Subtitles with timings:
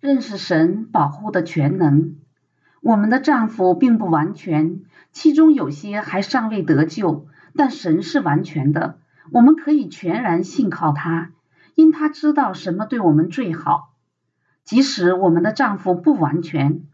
[0.00, 2.16] 认识神保护的全能。
[2.80, 4.80] 我们的丈夫并不完全，
[5.12, 8.98] 其中有些还尚未得救，但神是完全的，
[9.30, 11.32] 我们可以全然信靠他，
[11.74, 13.94] 因他知道什么对我们最好。
[14.64, 16.86] 即使我们的丈夫不完全，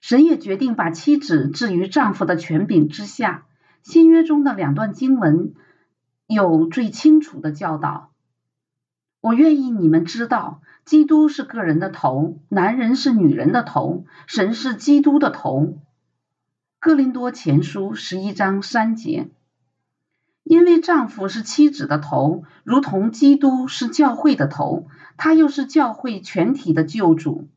[0.00, 3.44] 神也决定把妻子置于丈夫的权柄之下。
[3.82, 5.54] 新约中的两段经文
[6.26, 8.10] 有最清楚的教导。
[9.26, 10.62] 我愿意你们知道。
[10.84, 15.80] 基督是个人的头，男人是女人的头，神是基督的头。
[16.78, 19.28] 哥林多前书十一章三节。
[20.44, 24.86] 因为丈夫是妻子的头，如同基督是教会的头，
[25.16, 27.48] 他又是教会全体的救主。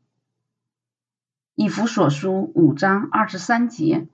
[1.54, 4.08] 以弗所书五章二十三节。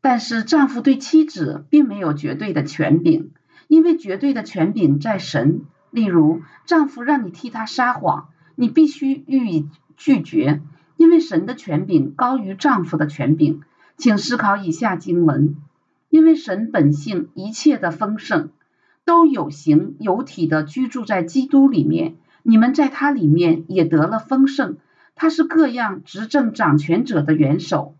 [0.00, 3.30] 但是丈夫对妻子并没有绝对的权柄，
[3.68, 5.66] 因为绝对的权柄在神。
[5.96, 10.60] 例如，丈夫让你替他撒谎，你必须予以拒绝，
[10.98, 13.62] 因为神的权柄高于丈夫的权柄。
[13.96, 15.56] 请思考以下经文：
[16.10, 18.50] 因为神本性一切的丰盛
[19.06, 24.76] 都有形有体的居住在基督里面，你们在他里面也得了丰盛。
[25.14, 27.96] 他是各样执政掌权者的元首。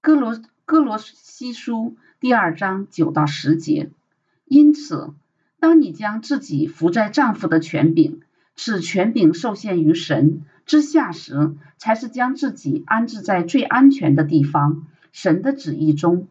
[0.00, 3.90] 哥罗哥罗西书第二章九到十节。
[4.46, 5.12] 因此。
[5.58, 8.20] 当你将自己伏在丈夫的权柄，
[8.56, 16.28] 使权柄受限于神之下时，才是将自己安置在最安全的地方——神的旨意中。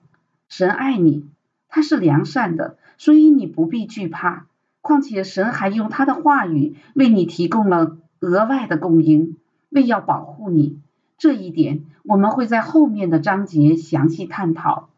[0.47, 1.25] 神爱你，
[1.69, 4.47] 他是良善的，所以你不必惧怕。
[4.81, 9.37] 况且神还用他的话语为你提供了额外的供应，
[9.69, 10.79] 为要保护你。
[11.17, 14.89] 这一点我们会在后面的章节详细探讨。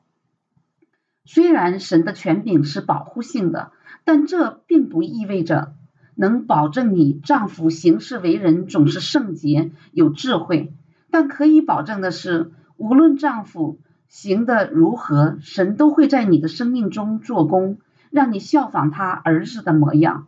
[1.28, 3.72] 虽然神的权柄是保护性的。
[4.03, 5.73] 但这并不意味着
[6.16, 10.73] 能保证你丈夫行事为人总是圣洁有智慧。
[11.11, 17.79] 但可以保证的是，无论丈夫行得如何，神都会在你的生命中做工，
[18.12, 20.28] 让你效仿他儿子的模样。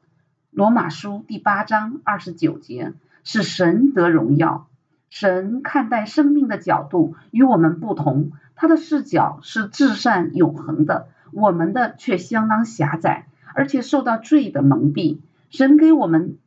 [0.52, 2.92] 罗马书第八章二十九节，
[3.24, 4.68] 是神得荣耀。
[5.10, 13.28] 神看待生命的角度与我们不同，他的视角是至善永恒的，我们的却相当狭窄。
[13.56, 16.38] 而且受到罪的蒙蔽，神给我们，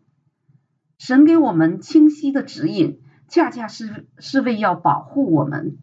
[0.99, 5.77] 神给我们清晰的指引，恰恰是是为要保护我们。